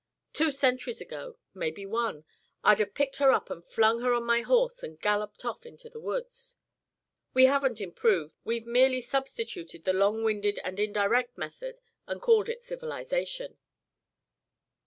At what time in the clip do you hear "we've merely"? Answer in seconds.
8.43-9.01